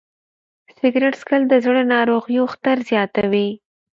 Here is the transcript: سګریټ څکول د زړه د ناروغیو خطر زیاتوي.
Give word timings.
سګریټ 0.77 1.13
څکول 1.21 1.41
د 1.47 1.53
زړه 1.65 1.81
د 1.85 1.89
ناروغیو 1.95 2.51
خطر 2.53 2.77
زیاتوي. 2.89 3.49